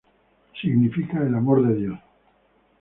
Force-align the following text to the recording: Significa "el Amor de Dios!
Significa 0.59 1.19
"el 1.21 1.35
Amor 1.35 1.61
de 1.67 1.75
Dios! 1.75 1.99